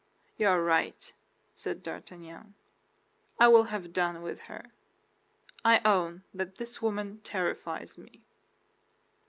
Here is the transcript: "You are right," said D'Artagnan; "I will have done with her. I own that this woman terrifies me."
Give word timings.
"You 0.35 0.47
are 0.47 0.59
right," 0.63 1.13
said 1.55 1.83
D'Artagnan; 1.83 2.55
"I 3.39 3.47
will 3.49 3.65
have 3.65 3.93
done 3.93 4.23
with 4.23 4.39
her. 4.49 4.71
I 5.63 5.79
own 5.85 6.23
that 6.33 6.55
this 6.55 6.81
woman 6.81 7.19
terrifies 7.21 7.99
me." 7.99 8.23